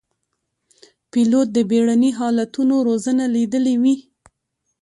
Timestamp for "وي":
3.83-3.95